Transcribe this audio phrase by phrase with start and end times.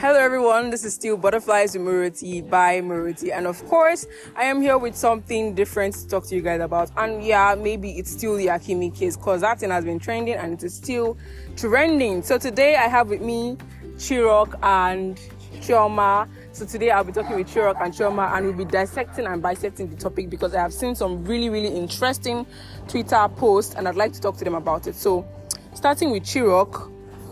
[0.00, 4.62] Hello everyone, this is still Butterflies with Muruti by Muruti and of course I am
[4.62, 8.34] here with something different to talk to you guys about and yeah maybe it's still
[8.36, 11.18] the Hakimi case because that thing has been trending and it is still
[11.54, 12.22] trending.
[12.22, 13.58] So today I have with me
[13.96, 15.20] Chirock and
[15.56, 16.26] Chioma.
[16.52, 19.90] So today I'll be talking with Chirock and Chioma and we'll be dissecting and bisecting
[19.90, 22.46] the topic because I have seen some really really interesting
[22.88, 24.94] Twitter posts and I'd like to talk to them about it.
[24.94, 25.28] So
[25.74, 26.90] starting with Chirock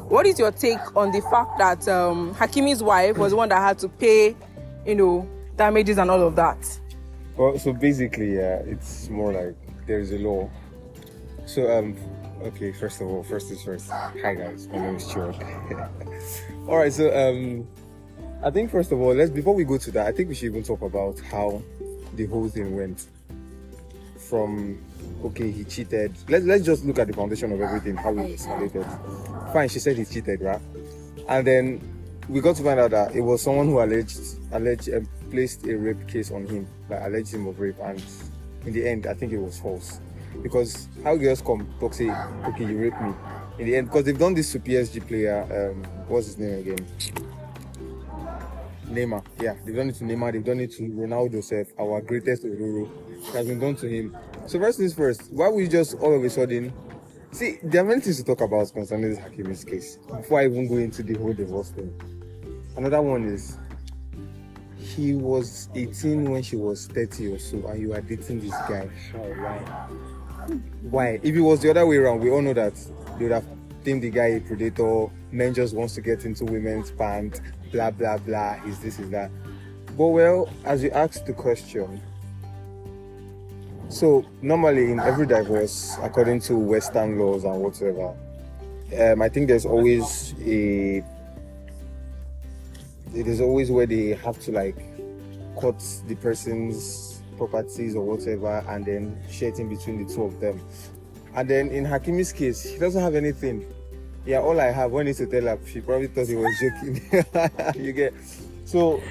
[0.08, 3.58] what is your take on the fact that um, Hakimi's wife was the one that
[3.58, 4.34] had to pay,
[4.86, 6.80] you know, damages and all of that?
[7.36, 9.54] Well, so basically, yeah, it's more like
[9.86, 10.50] there is a law.
[11.46, 11.96] So, um,
[12.42, 13.90] okay, first of all, first is first.
[13.90, 15.38] Hi guys, my name is Chirock.
[16.68, 17.68] all right, so um,
[18.42, 20.46] I think first of all, let's before we go to that, I think we should
[20.46, 21.62] even talk about how
[22.14, 23.06] the whole thing went
[24.16, 24.82] from
[25.24, 26.14] okay, he cheated.
[26.28, 29.52] Let's let's just look at the foundation of everything, how it escalated.
[29.52, 30.60] Fine, she said he cheated, right?
[31.28, 31.80] And then
[32.28, 34.20] we got to find out that it was someone who alleged
[34.52, 38.02] alleged uh, placed a rape case on him, like alleged him of rape, and
[38.66, 40.00] in the end, I think it was false.
[40.42, 42.10] Because how girls come talk say,
[42.48, 43.12] okay, you raped me.
[43.58, 46.86] In the end, because they've done this to PSG player, um, what's his name again?
[48.88, 49.24] Neymar.
[49.40, 52.88] Yeah, they've done it to Neymar, they've done it to Ronaldo self, our greatest Ororo.
[53.10, 54.16] It has been done to him.
[54.48, 56.72] So first things first, why would you just all of a sudden
[57.32, 60.66] see there are many things to talk about concerning this Hakimi's case before I even
[60.66, 61.92] go into the whole divorce thing.
[62.74, 63.58] Another one is
[64.78, 68.88] he was 18 when she was 30 or so, and you are dating this guy.
[69.12, 69.58] Why?
[70.80, 71.20] Why?
[71.22, 72.74] If it was the other way around, we all know that
[73.18, 73.44] they would have
[73.84, 75.08] deemed the guy a predator.
[75.30, 77.42] Men just wants to get into women's pants.
[77.70, 78.54] Blah blah blah.
[78.64, 79.30] Is this is that?
[79.98, 82.00] But well, as you asked the question,
[83.88, 88.14] so normally in every divorce, according to Western laws and whatever,
[88.98, 91.04] um, I think there's always a
[93.14, 94.76] it is always where they have to like
[95.60, 100.38] cut the person's properties or whatever and then share it in between the two of
[100.40, 100.60] them.
[101.34, 103.66] And then in Hakimi's case, he doesn't have anything.
[104.26, 107.82] Yeah, all I have when to tell her, she probably thought he was joking.
[107.82, 108.12] you get
[108.64, 109.02] so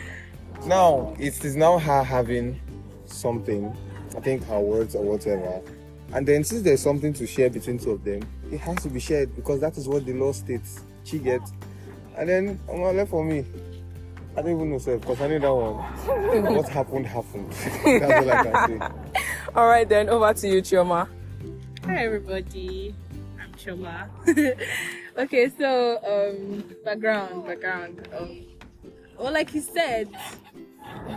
[0.65, 2.59] now it is now her having
[3.05, 3.75] something
[4.17, 5.61] I think her words or whatever.
[6.11, 8.99] And then since there's something to share between two of them, it has to be
[8.99, 10.81] shared because that is what the law states.
[11.03, 11.53] She gets.
[12.17, 13.45] And then I'm um, left for me.
[14.35, 15.75] I don't even know sir, because I need that one.
[16.55, 17.51] what happened happened.
[17.85, 18.87] That's all I can say.
[19.55, 21.07] All right then, over to you, Chioma.
[21.85, 22.95] Hi everybody.
[23.39, 24.09] I'm Chioma.
[25.17, 28.07] okay, so um background, background.
[28.17, 28.45] Um
[29.17, 30.09] well like you said,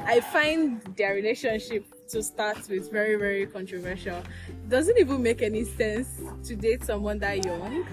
[0.06, 4.16] I find their relationship to start with very very controversial
[4.48, 7.86] it doesn't even make any sense to date someone that young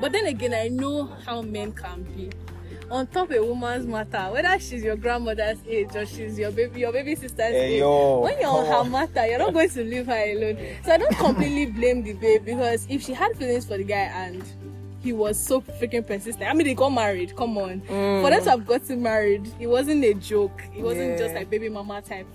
[0.00, 2.30] but then again i know how men can be
[2.90, 6.80] on top of a woman's matter whether she's your grandmother's age or she's your baby
[6.80, 8.20] your baby sister's hey, age yo.
[8.20, 11.16] when you're on her matter you're not going to leave her alone so i don't
[11.16, 14.42] completely blame the babe because if she had feelings for the guy and
[15.02, 16.48] he was so freaking persistent.
[16.48, 17.34] I mean, they got married.
[17.36, 18.22] Come on, mm.
[18.22, 20.62] for them to have gotten married, it wasn't a joke.
[20.76, 21.16] It wasn't yeah.
[21.16, 22.28] just like baby mama type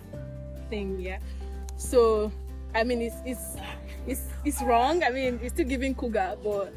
[0.69, 1.19] thing yeah
[1.75, 2.31] so
[2.75, 3.57] i mean it's it's
[4.05, 6.73] it's it's wrong i mean it's still giving cougar but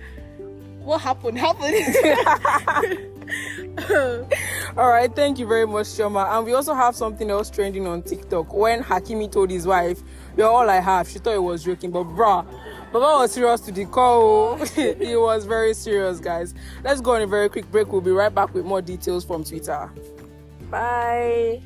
[0.81, 1.75] what happened happened
[4.77, 8.03] all right thank you very much shoma and we also have something else trending on
[8.03, 10.03] tiktok when hakimi told his wife
[10.37, 12.45] you're all i have she thought he was joking but bruh
[12.93, 14.59] Baba was serious to the call.
[14.61, 14.65] Oh.
[14.75, 16.55] he was very serious, guys.
[16.83, 17.93] Let's go on a very quick break.
[17.93, 19.91] We'll be right back with more details from Twitter.
[20.71, 21.62] Bye.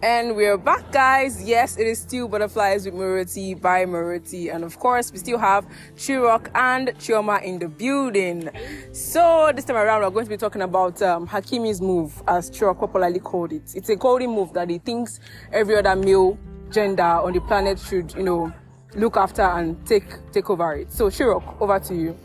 [0.00, 1.42] And we're back, guys.
[1.42, 4.54] Yes, it is still Butterflies with Muruti by Muruti.
[4.54, 5.66] And of course, we still have
[5.96, 8.48] Chirock and Chioma in the building.
[8.92, 12.78] So, this time around, we're going to be talking about um, Hakimi's move, as Chirock
[12.78, 13.74] popularly called it.
[13.74, 15.18] It's a golden move that he thinks
[15.52, 16.38] every other male
[16.70, 18.52] gender on the planet should, you know,
[18.94, 20.92] look after and take take over it.
[20.92, 22.16] So, Chirock, over to you.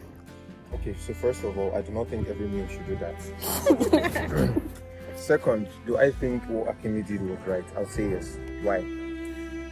[0.76, 4.62] Okay, so first of all, I do not think every male should do that.
[5.24, 7.64] Second, do I think what Hakimi did was right?
[7.78, 8.38] I'll say yes.
[8.62, 8.82] Why?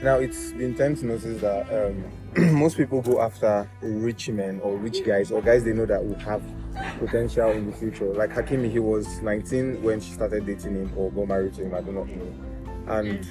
[0.01, 1.67] Now, it's been time to notice that
[2.37, 6.05] um, most people go after rich men or rich guys or guys they know that
[6.05, 6.41] will have
[6.99, 8.05] potential in the future.
[8.13, 11.75] Like Hakimi, he was 19 when she started dating him or got married to him.
[11.75, 12.33] I do not know.
[12.87, 13.27] And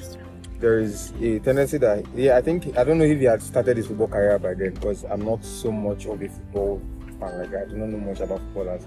[0.58, 3.78] there is a tendency that, yeah, I think, I don't know if he had started
[3.78, 6.82] his football career by then because I'm not so much of a football
[7.18, 7.38] fan.
[7.38, 8.84] Like, I do not know much about footballers.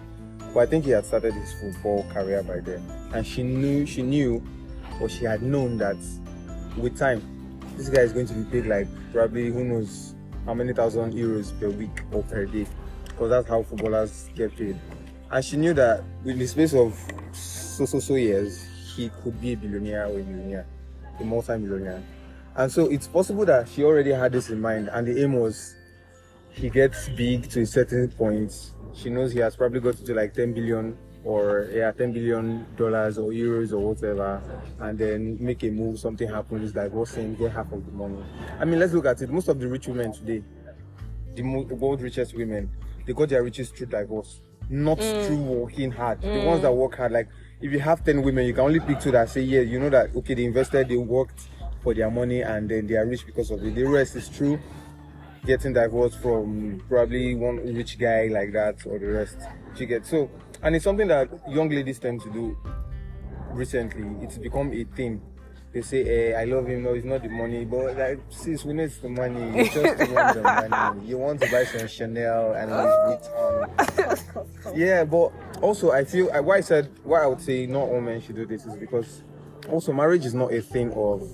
[0.54, 2.82] But I think he had started his football career by then.
[3.14, 4.46] And she knew, she knew,
[5.02, 5.98] or she had known that
[6.78, 7.22] with time,
[7.78, 10.16] this guy is going to be paid like probably who knows
[10.46, 12.68] how many thousand euros per week or per day,
[13.06, 14.78] because that's how footballers get paid.
[15.32, 16.96] And she knew that in the space of
[17.32, 18.66] so so so years,
[18.96, 20.68] he could be a billionaire or a millionaire,
[21.20, 22.04] a multi-millionaire.
[22.56, 25.76] And so it's possible that she already had this in mind, and the aim was
[26.54, 28.72] he gets big to a certain point.
[28.94, 33.18] She knows he has probably got to like 10 billion or yeah, 10 billion dollars
[33.18, 34.42] or euros or whatever,
[34.80, 38.24] and then make a move, something happens, like what's saying, get half of the money.
[38.60, 39.30] I mean, let's look at it.
[39.30, 40.44] Most of the rich women today,
[41.34, 42.70] the, mo- the world richest women,
[43.06, 45.26] they got their riches through divorce, not mm.
[45.26, 46.22] through working hard.
[46.22, 46.46] The mm.
[46.46, 47.30] ones that work hard, like
[47.62, 49.90] if you have 10 women, you can only pick two that say, yeah, you know
[49.90, 51.48] that, okay, they invested, they worked
[51.82, 53.74] for their money, and then they are rich because of it.
[53.76, 54.60] The rest is true
[55.46, 59.38] getting divorced from probably one rich guy like that or the rest.
[59.78, 60.30] You get so,
[60.62, 62.58] and it's something that young ladies tend to do
[63.52, 64.24] recently.
[64.26, 65.22] It's become a thing.
[65.74, 66.84] They say, eh, I love him.
[66.84, 67.66] No, it's not the money.
[67.66, 69.58] But like, sis, we need the money.
[69.58, 71.02] You just want the money.
[71.08, 74.76] You want to buy some Chanel and Louis Vuitton.
[74.78, 75.32] yeah, but
[75.64, 78.36] also I feel I- why I said why I would say not all men should
[78.36, 79.24] do this is because
[79.68, 81.28] also marriage is not a thing of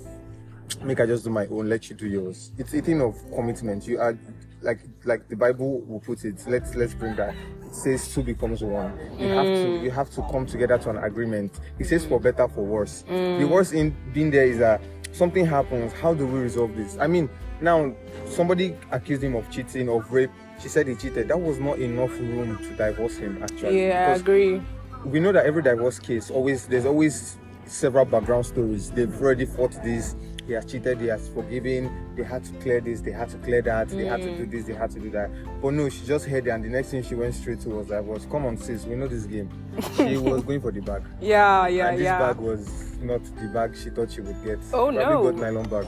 [0.84, 2.52] make I just do my own, let you do yours.
[2.58, 3.88] It's a thing of commitment.
[3.88, 4.18] You are
[4.62, 6.44] like like the Bible will put it.
[6.48, 7.34] Let's let's bring that.
[7.66, 8.98] It says two becomes one.
[9.18, 9.84] You have to mm.
[9.84, 11.60] you have to come together to an agreement.
[11.78, 13.04] It says for better for worse.
[13.04, 13.50] The mm.
[13.50, 14.82] worst in being there is that
[15.12, 15.94] something happens.
[15.94, 16.98] How do we resolve this?
[17.00, 17.30] I mean,
[17.62, 17.94] now
[18.26, 20.32] somebody accused him of cheating, of rape.
[20.62, 21.30] She said he cheated.
[21.30, 23.42] That was not enough room to divorce him.
[23.42, 24.62] Actually, Yeah, I agree.
[25.06, 28.92] we know that every divorce case always there's always several background stories.
[28.92, 30.16] They've already fought this.
[30.50, 31.00] He has cheated.
[31.00, 32.16] He has forgiven.
[32.16, 33.02] They had to clear this.
[33.02, 33.90] They had to clear that.
[33.90, 34.52] They had to do mm.
[34.52, 34.66] this.
[34.66, 35.30] They had to do that.
[35.62, 37.86] But no, she just heard it, and the next thing she went straight to was
[37.86, 38.26] divorce.
[38.32, 38.84] Come on, sis.
[38.86, 39.48] We know this game.
[39.96, 41.88] She was going for the bag, Yeah, yeah, yeah.
[41.90, 42.18] and this yeah.
[42.18, 44.58] bag was not the bag she thought she would get.
[44.74, 45.32] Oh, Probably no.
[45.32, 45.86] got nylon bag.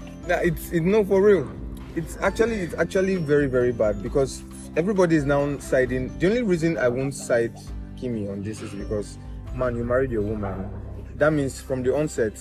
[0.28, 1.50] Nah, it's it, no for real.
[1.96, 4.44] It's actually it's actually very very bad because
[4.76, 6.16] everybody is now siding.
[6.18, 7.56] The only reason I won't side
[7.96, 9.18] Kimi on this is because
[9.56, 10.70] man, you married your woman.
[11.16, 12.38] That means from the onset.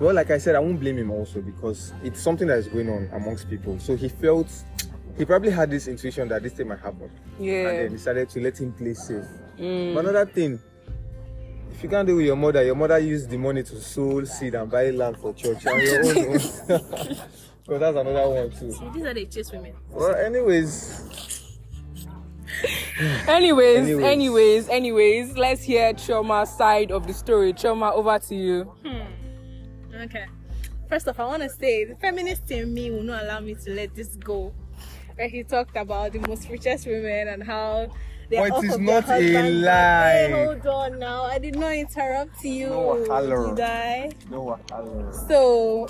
[0.00, 2.88] Well, like I said, I won't blame him also because it's something that is going
[2.88, 3.78] on amongst people.
[3.78, 4.48] So he felt
[5.16, 7.10] he probably had this intuition that this thing might happen.
[7.38, 7.68] Yeah.
[7.68, 9.24] And then decided to let him play safe.
[9.58, 9.94] Mm.
[9.94, 10.58] But another thing,
[11.70, 14.54] if you can't do with your mother, your mother used the money to sow seed
[14.54, 15.66] and buy land for church.
[15.66, 17.18] And your own, because
[17.66, 18.72] that's another one too.
[18.72, 19.74] See, these are the chase women.
[19.90, 21.22] Well, anyways,
[23.26, 24.04] Anyways, Anyways.
[24.04, 27.52] anyways, anyways, let's hear Choma side of the story.
[27.52, 28.64] Choma, over to you.
[28.84, 29.01] Hmm.
[30.02, 30.26] Okay.
[30.88, 33.70] First off, I want to say the feminist in me will not allow me to
[33.70, 34.52] let this go.
[35.14, 37.88] Where he talked about the most richest women and how
[38.28, 40.26] they are But off it is not a lie.
[40.28, 41.24] Hey, hold on now.
[41.24, 42.68] I did not interrupt you.
[42.68, 43.54] No, hello.
[43.54, 44.10] did I?
[44.30, 44.58] no,
[45.28, 45.86] So,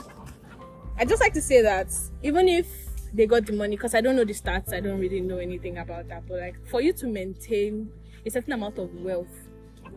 [0.98, 1.88] I just like to say that
[2.22, 2.66] even if
[3.14, 5.78] they got the money, because I don't know the stats, I don't really know anything
[5.78, 7.90] about that, but like for you to maintain
[8.26, 9.48] a certain amount of wealth,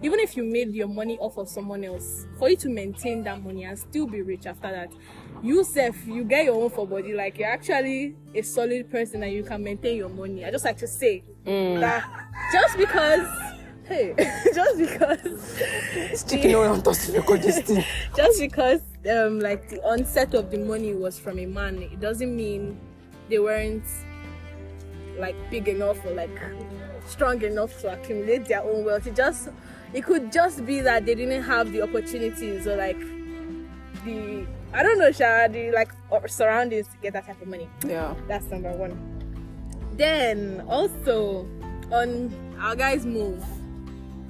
[0.02, 3.44] even if you made your money off of someone else, for you to maintain that
[3.44, 4.92] money and still be rich after that,
[5.42, 9.32] you self, you get your own for body, like you're actually a solid person and
[9.34, 10.46] you can maintain your money.
[10.46, 12.06] I just like to say that
[12.52, 13.28] just because.
[13.86, 14.16] Hey,
[14.56, 15.54] just because
[17.66, 17.86] thing.
[18.18, 22.36] just because um like the onset of the money was from a man it doesn't
[22.36, 22.80] mean
[23.30, 23.84] they weren't
[25.20, 26.38] like big enough or like
[27.08, 29.50] strong enough to accumulate their own wealth it just
[29.94, 33.00] it could just be that they didn't have the opportunities or like
[34.06, 35.92] the i don't know Sha, the like
[36.28, 38.14] surroundings to get that type of money Yeah.
[38.28, 38.98] that's number one
[39.94, 41.48] then also
[41.92, 43.44] on our guys move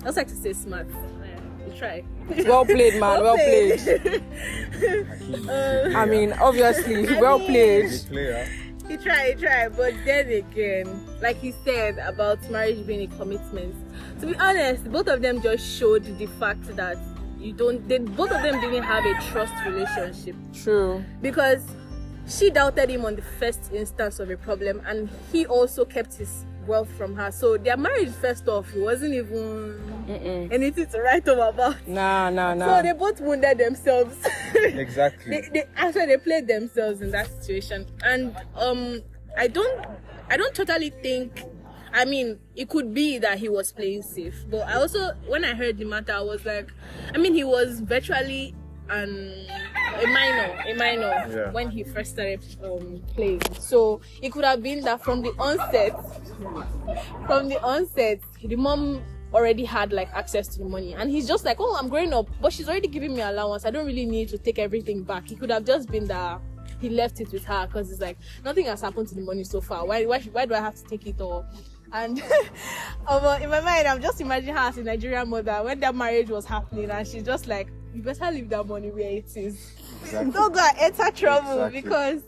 [0.03, 1.39] i also like to say smart Yeah,
[1.71, 2.03] we try
[2.45, 3.21] Well played, man.
[3.23, 3.79] Well played.
[5.49, 7.91] Uh, I mean, obviously, well played.
[8.87, 10.87] He tried, he tried, but then again,
[11.21, 13.75] like he said about marriage being a commitment.
[14.19, 16.97] To be honest, both of them just showed the fact that
[17.39, 17.87] you don't.
[17.87, 21.03] They both of them didn't have a trust relationship True.
[21.21, 21.63] because
[22.27, 26.45] she doubted him on the first instance of a problem, and he also kept his
[26.67, 27.31] wealth from her.
[27.31, 31.87] So their marriage, first off, wasn't even anything to write home about.
[31.87, 32.77] Nah, nah, nah.
[32.77, 34.15] So they both wounded themselves.
[34.55, 35.41] Exactly.
[35.41, 39.01] they, they actually they played themselves in that situation and um
[39.37, 39.85] i don't
[40.29, 41.43] i don't totally think
[41.93, 45.53] i mean it could be that he was playing safe but i also when i
[45.53, 46.71] heard the matter i was like
[47.13, 48.55] i mean he was virtually
[48.89, 49.45] an
[50.03, 51.51] a minor, a minor Yeah.
[51.51, 53.41] when he first started um, playing.
[53.59, 55.93] So it could have been that from the onset,
[57.25, 59.01] from the onset, the mom
[59.33, 62.29] already had like access to the money, and he's just like, oh, I'm growing up,
[62.41, 63.65] but she's already giving me allowance.
[63.65, 65.27] I don't really need to take everything back.
[65.27, 66.39] He could have just been that
[66.79, 69.61] he left it with her because it's like nothing has happened to the money so
[69.61, 69.85] far.
[69.85, 71.45] Why, why, should- why do I have to take it all?
[71.93, 72.21] And
[73.07, 76.29] um, in my mind, I'm just imagining her as a Nigerian mother when that marriage
[76.29, 79.71] was happening, and she's just like, "You better leave that money where it is.
[80.03, 80.31] Exactly.
[80.31, 81.81] Don't go and enter trouble Exactly.
[81.81, 82.21] because."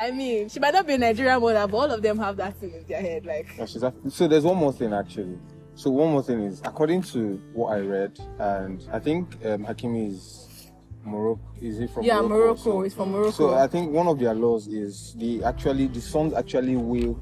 [0.00, 2.56] I mean, she might not be a Nigerian mother, but all of them have that
[2.58, 3.26] thing in their head.
[3.26, 5.36] Like, Yeah, she's act- So there's one more thing actually.
[5.74, 10.12] So one more thing is, according to what I read, and I think um, Hakimi
[10.12, 10.70] is
[11.04, 11.40] Morocco.
[11.60, 12.28] Is he from Yeah, Morocco?
[12.28, 12.56] Morocco.
[12.62, 13.30] So- It's from Morocco.
[13.32, 17.18] So I think one of their laws is the actually the sons actually will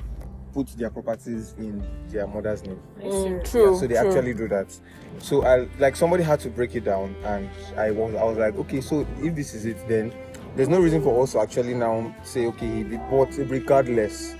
[0.57, 2.81] put their properties in their mother's name.
[3.03, 3.77] Mm, Yeah, true.
[3.79, 4.09] so they true.
[4.09, 4.75] actually do that.
[5.19, 8.57] So I like somebody had to break it down, and I was I was like,
[8.57, 10.13] okay, so if this is it, then
[10.57, 14.35] there's no reason for us to actually now say, okay, if he bought regardless,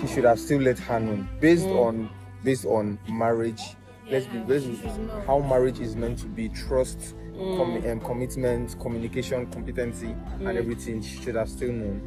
[0.00, 1.86] he should have still let her know based Mm.
[1.86, 2.10] on
[2.44, 3.62] based on marriage.
[4.08, 7.16] Let's be based on how marriage is meant to be trust.
[7.34, 7.56] Mm.
[7.56, 10.06] Com- um, commitment, communication, competency,
[10.40, 10.48] Mm.
[10.48, 12.00] and everything she should have still known.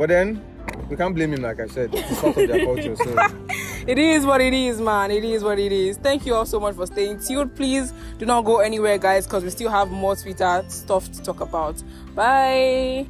[0.00, 0.42] But then
[0.88, 2.96] we can't blame him, like I said, it's part of their culture.
[2.96, 3.16] So
[3.86, 5.10] It is what it is, man.
[5.10, 5.98] It is what it is.
[5.98, 7.54] Thank you all so much for staying tuned.
[7.54, 11.42] Please do not go anywhere, guys, because we still have more Twitter stuff to talk
[11.42, 11.82] about.
[12.14, 13.06] Bye.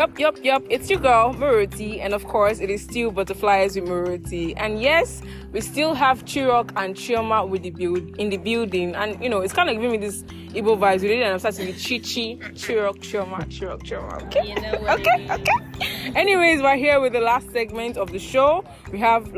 [0.00, 0.62] Yup, yup, yup.
[0.70, 4.54] It's your girl, Maruti, and of course, it is still Butterflies with Maruti.
[4.56, 5.20] And yes,
[5.52, 8.94] we still have Chirock and Chioma with the build in the building.
[8.94, 11.02] And you know, it's kind of giving me this Igbo vibes.
[11.02, 14.22] We did and I'm starting to with Chichi, Chirock, Chioma, Chirock, Chioma.
[14.28, 16.12] Okay, You know okay, okay.
[16.18, 18.64] Anyways, we're here with the last segment of the show.
[18.90, 19.30] We have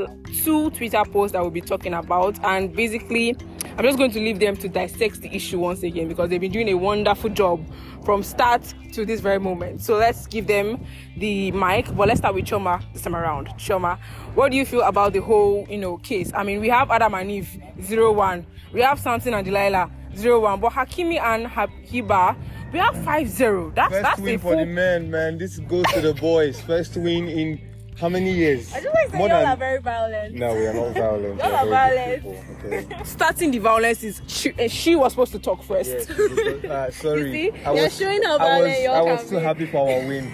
[0.45, 3.37] two Twitter posts that we'll be talking about, and basically,
[3.79, 6.53] I'm just going to leave them to dissect the issue once again because they've been
[6.53, 7.65] doing a wonderful job
[8.05, 8.63] from start
[8.93, 9.81] to this very moment.
[9.83, 10.85] So let's give them
[11.17, 11.95] the mic.
[11.97, 13.49] But let's start with Choma this time around.
[13.57, 13.99] Choma,
[14.35, 16.31] what do you feel about the whole, you know, case?
[16.35, 18.47] I mean, we have Adam and Eve zero one.
[18.73, 20.61] We have Samson and Delilah zero one.
[20.61, 22.37] But Hakimi and Habiba,
[22.73, 23.73] we have five zero.
[23.75, 24.67] That's First that's win for the full.
[24.67, 25.39] men, man.
[25.39, 26.61] This goes to the boys.
[26.61, 27.61] First win in
[27.99, 28.73] how many years?
[28.73, 30.35] I just like More saying y'all than- are very violent.
[30.35, 31.39] No, we are not violent.
[31.43, 32.27] Y'all are violent.
[32.65, 32.87] Okay.
[33.05, 35.91] starting the violence is she, uh, she was supposed to talk first.
[35.91, 37.21] Yes, because, uh, sorry.
[37.45, 37.59] You see?
[37.65, 39.43] I You're was, showing how violent y'all I was can too be.
[39.43, 40.33] happy for our win.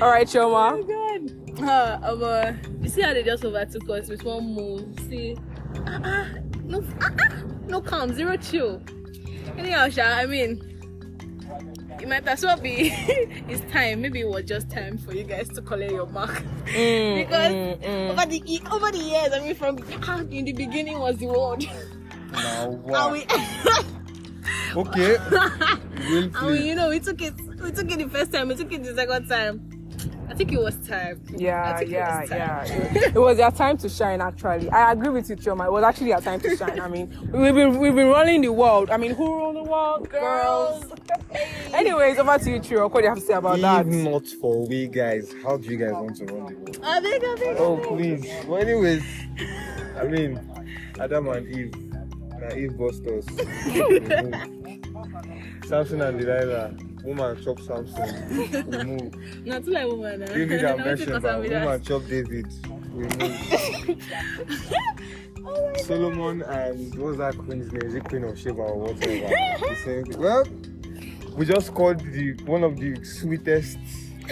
[0.00, 0.80] All right, Choma.
[0.86, 1.60] God.
[1.60, 4.86] Uh, um, uh, you see how they just overtook us with one move?
[5.08, 5.36] See?
[5.86, 6.26] Uh, uh,
[6.64, 8.80] no, uh, uh, no calm, zero chill.
[9.56, 10.77] Anyhow, Sha, I mean,
[12.00, 12.92] it might as well be
[13.48, 14.02] it's time.
[14.02, 16.42] Maybe it was just time for you guys to collect your mark.
[16.66, 18.10] Mm, because mm, mm.
[18.10, 19.78] over the e- over the years, I mean, from
[20.32, 21.66] in the beginning was the world.
[22.32, 23.12] Now, and wow.
[23.12, 23.24] we,
[24.76, 25.16] Okay.
[26.10, 27.34] And we, you know, we took it.
[27.60, 28.48] We took it the first time.
[28.48, 29.67] We took it the second time.
[30.28, 31.20] I think it was time.
[31.28, 32.38] I Yeah, it yeah, was time.
[32.38, 32.64] yeah.
[32.64, 34.20] It, it was their time to shine.
[34.20, 35.64] Actually, I agree with you, Choma.
[35.66, 36.78] It was actually their time to shine.
[36.80, 38.90] I mean, we've been we've been running the world.
[38.90, 40.08] I mean, who run the world?
[40.10, 40.84] Girls.
[41.74, 42.90] Anyways, over to you, Chiro.
[42.90, 43.86] What do you have to say about that?
[43.86, 46.78] Not for we guys, how do you guys want to run the world?
[46.82, 47.58] I think, I think.
[47.58, 48.26] Oh please.
[48.46, 49.02] Well, anyways,
[49.96, 50.38] I mean,
[51.00, 51.74] Adam and Eve.
[52.38, 53.24] Now Eve bust us.
[55.68, 56.74] Samson and Delilah.
[57.04, 58.28] Woman chop Samson.
[58.28, 59.46] We move.
[59.46, 60.22] Not too like woman.
[60.22, 60.26] eh?
[60.26, 61.40] David No, and we take us Bathsheba.
[61.56, 62.46] and Woman chop David.
[62.92, 64.02] We move.
[65.50, 67.82] Oh Solomon and what was that queen's name?
[67.82, 69.28] Is it Queen of Sheba or whatever?
[69.28, 70.20] The same thing.
[70.20, 70.44] Well,
[71.36, 73.78] we just scored the one of the sweetest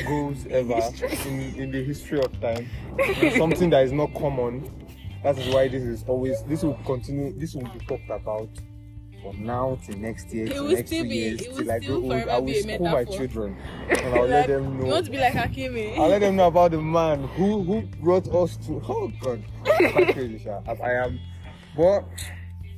[0.06, 0.74] goals ever
[1.26, 2.68] in, in the history of time.
[3.38, 4.68] Something that is not common.
[5.22, 7.32] That is why this is always this will continue.
[7.38, 8.50] This will be talked about
[9.22, 11.80] from now till next year, It till next two be- years, it till oh, I
[11.80, 12.28] still grow old.
[12.28, 13.56] I will school my children
[13.88, 14.90] and I'll let Like, them You know.
[14.94, 15.98] want to be like Hakimi?
[15.98, 18.80] I'll let them know about the man who who brought us to.
[18.88, 20.60] Oh God, Quite crazy, sha.
[20.66, 21.18] As I am.
[21.76, 22.04] But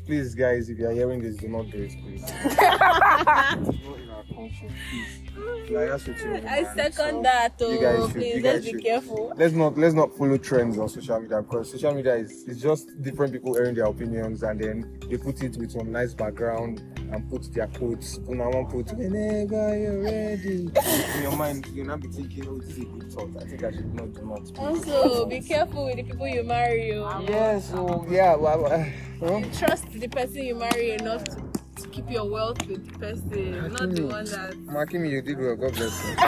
[0.06, 2.24] please, guys, if you are hearing this, do not do it, please.
[4.38, 4.58] it's
[4.90, 5.70] please.
[5.70, 7.52] Like, that's what you I second So, that.
[7.60, 8.82] you Oh, guys should- please, you let's guys be should.
[8.84, 9.32] careful.
[9.36, 13.00] Let's not let's not follow trends on social media because social media is, is just
[13.02, 17.28] different people airing their opinions and then they put it with some nice background and
[17.30, 18.18] put their quotes.
[18.28, 20.70] Una one put whenever you're ready.
[21.16, 23.30] In your mind, you'll not be thinking, oh, this is a good thought.
[23.40, 24.58] I think I should not do not.
[24.58, 26.92] Also, be careful with the people you marry.
[26.94, 27.24] Oh.
[27.28, 28.62] Yeah, so yeah, well,
[29.20, 31.40] well, Trust the person you marry enough to
[31.82, 34.52] to keep your wealth with the person, not the one that.
[34.66, 35.56] Makimi, you did well.
[35.56, 36.10] God bless you.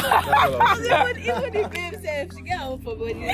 [0.91, 3.29] Even, even the babe self, she get out for body.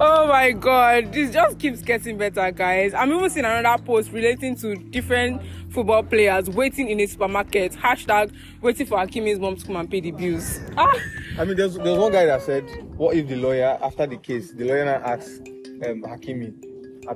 [0.00, 2.94] Oh my god, this just keeps getting better, guys.
[2.94, 7.72] I'm even seeing another post relating to different football players waiting in a supermarket.
[7.72, 10.60] Hashtag waiting for Hakimi's mom to come and pay the bills.
[10.76, 10.92] Ah,
[11.38, 12.64] I mean, there's, there's one guy that said,
[12.96, 16.54] What if the lawyer, after the case, the lawyer now asks um, Hakimi,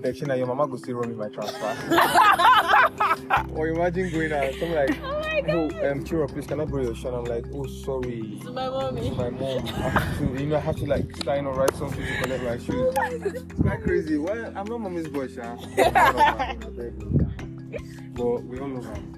[0.02, 1.76] Now your mama go still run me my transfer.
[3.54, 6.82] or imagine going out, something like, Oh my No, um, Chiro, please, can I borrow
[6.82, 7.14] your shirt?
[7.14, 8.40] I'm like, Oh, sorry.
[8.42, 9.10] To my mommy.
[9.10, 9.64] my mom.
[9.68, 12.42] I have to, you know, I have to like sign or write something to collect
[12.42, 12.92] my shoes.
[12.98, 14.16] It's quite crazy.
[14.18, 15.54] Well, I'm not mommy's boy, Sha.
[18.14, 19.13] but we all know her.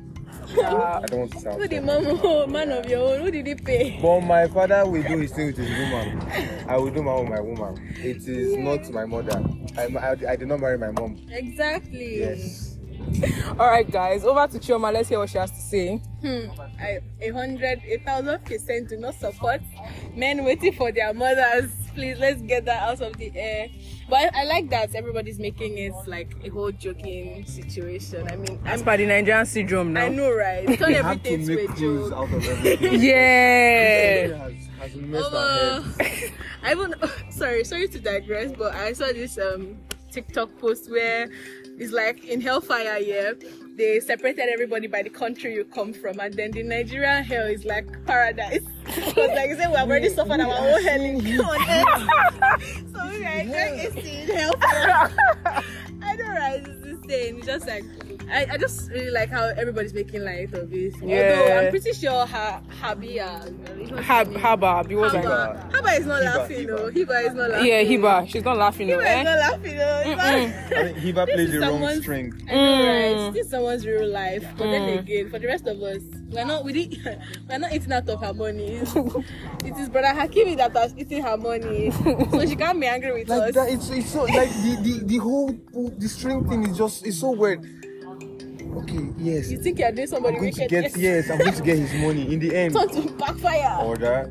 [0.55, 1.01] Yeah.
[1.03, 1.61] I don't want to sound.
[1.61, 3.21] Who the mom, man of your own?
[3.23, 3.99] Who did he pay?
[4.01, 6.21] But my father will do his thing with his woman.
[6.69, 7.95] I will do my own my woman.
[7.97, 9.43] It is not my mother.
[9.77, 11.19] I, I, I did not marry my mom.
[11.31, 12.21] Exactly.
[12.21, 12.66] Yes.
[13.59, 14.93] All right, guys, over to Chioma.
[14.93, 15.97] Let's hear what she has to say.
[16.23, 16.47] Hmm.
[16.81, 19.61] I, a hundred, a thousand percent do not support
[20.15, 21.71] men waiting for their mothers.
[21.95, 23.69] Please, let's get that out of the air.
[24.09, 28.29] But I, I like that everybody's making it like a whole joking situation.
[28.31, 30.05] I mean, As I'm, per the Nigerian syndrome now.
[30.05, 30.67] I know, right?
[30.79, 32.13] Turn They have to everything to make a joke.
[32.13, 33.01] out of everything.
[33.03, 34.27] Yeah.
[34.37, 36.33] has, has messed Uh, our heads.
[36.63, 36.95] I even
[37.31, 39.77] sorry, sorry to digress, but I saw this um
[40.13, 41.29] TikTok post where
[41.79, 43.33] it's like in Hellfire, yeah,
[43.77, 47.65] they separated everybody by the country you come from, and then the Nigerian hell is
[47.65, 48.63] like paradise.
[48.87, 52.93] Because like I said, we have already suffered our own hell in on earth.
[52.93, 55.11] so we are a scene in Hellfire.
[56.03, 57.37] I don't know, it's insane.
[57.39, 57.85] It's just like
[58.29, 60.95] I, I just really like how everybody's making light of it.
[60.95, 61.61] Although Yeah.
[61.65, 65.31] I'm pretty sure ha- Habia, Hab, Haba, be what's her name?
[65.31, 65.71] Haba.
[65.73, 66.67] Haba is not Hiba, laughing, Hiba.
[66.67, 66.91] though.
[66.91, 67.67] Hiba is not laughing.
[67.69, 68.29] Yeah, Hiba.
[68.29, 69.23] She's not laughing, though, Hiba is eh?
[69.23, 70.03] not laughing, though.
[70.07, 72.33] Hiba- I mean, Hiba This played the wrong string.
[72.49, 73.25] I know, Mm.
[73.25, 73.33] right?
[73.33, 74.45] This is someone's real life.
[74.59, 77.93] But then again, for the rest of us, we're not we did, we're not eating
[77.93, 78.65] out of her money.
[79.65, 81.91] it is brother Hakimi that was eating her money.
[81.91, 83.55] so she can't be angry with Like us.
[83.55, 87.19] that, it's, it's so like the, the, the whole the string thing is just it's
[87.19, 87.65] so weird.
[88.77, 89.51] Okay, yes.
[89.51, 91.95] You think you're doing somebody I'm going to get yes, I'm going to get his
[91.95, 92.75] money in the end.
[92.75, 93.83] Turn to backfire.
[93.83, 94.31] Order,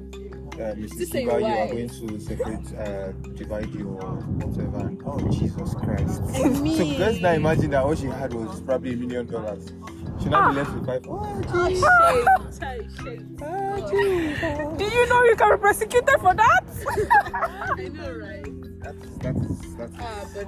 [0.54, 1.12] uh, Mrs.
[1.12, 4.94] Kiba, you are going to separate, uh, divide you or whatever.
[5.08, 6.22] Oh Jesus Christ!
[6.30, 9.74] I So let's now imagine that all she had was probably a million dollars.
[10.22, 10.64] She now be ah.
[10.64, 11.06] left with five.
[11.08, 12.60] Oh, Oh, shit.
[12.60, 14.78] Child, shit.
[14.78, 16.64] Do you know you can be prosecuted for that?
[17.34, 18.46] Ah, I know, right?
[18.82, 20.48] that's that's that's Ah, but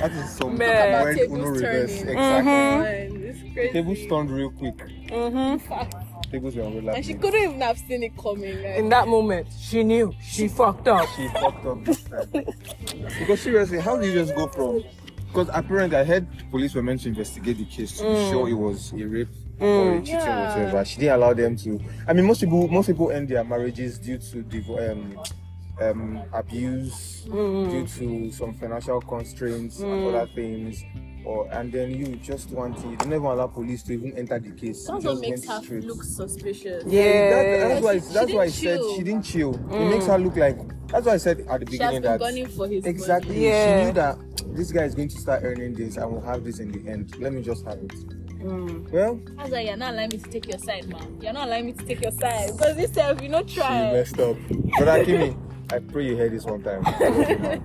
[0.00, 0.88] that is some Man.
[0.88, 1.98] About Uno reverse.
[2.00, 2.08] turning.
[2.08, 2.14] Exactly.
[2.16, 2.82] Mm-hmm.
[2.82, 3.72] man, it's crazy.
[3.72, 4.76] Tables turned real quick.
[4.78, 6.30] mm-hmm.
[6.30, 6.96] Tables were overlapping.
[6.96, 8.56] And she couldn't even have seen it coming.
[8.62, 11.06] Like, In that moment, she knew she fucked up.
[11.16, 11.84] She fucked up
[13.18, 14.82] because seriously, how do you just go from?
[15.36, 18.54] Because apparently, I heard police were meant to investigate the case to be sure it
[18.54, 19.28] was a rape
[19.60, 20.56] or a cheating Yeah.
[20.56, 20.84] or whatever.
[20.86, 21.78] She didn't allow them to.
[22.08, 25.20] I mean, most people, most people end their marriages due to div- um,
[25.78, 30.82] um, abuse, due to some financial constraints and other things.
[31.26, 32.88] Or and then you just want to.
[32.88, 34.86] You don't even allow police to even enter the case.
[34.86, 35.84] You That's what just makes her straight.
[35.84, 36.84] look suspicious.
[36.86, 37.30] Yeah.
[37.30, 37.98] That, that's why.
[37.98, 39.54] She- she That's why I said she didn't chill.
[39.54, 40.06] It makes mm.
[40.06, 40.58] her look like.
[40.86, 43.34] That's why I said at the She has beginning been that gunning for his exactly.
[43.34, 43.46] money.
[43.46, 43.80] Yeah.
[43.80, 44.18] She knew that
[44.56, 47.18] this guy is going to start earning this, and we'll have this in the end.
[47.18, 47.90] Let me just have it.
[48.38, 48.88] Mm.
[48.92, 51.18] Well, That's why you're not allowing me to take your side, man.
[51.20, 52.52] You're not allowing me to take your side.
[52.52, 53.92] Because this self, you know, she try.
[53.92, 54.36] messed up.
[54.78, 55.36] Brother Kimi,
[55.72, 56.82] I pray you hear this one time.
[56.86, 57.60] I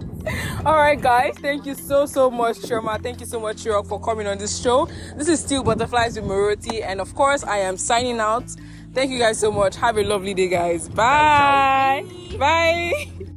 [0.00, 0.15] do.
[0.66, 1.34] All right, guys.
[1.38, 3.00] Thank you so so much, Sherma.
[3.02, 4.86] Thank you so much, Chirock, for coming on this show.
[5.16, 8.44] This is still Butterflies with Moroti, and of course, I am signing out.
[8.92, 9.76] Thank you guys so much.
[9.76, 10.88] Have a lovely day, guys.
[10.88, 12.04] Bye.
[12.38, 13.08] Bye.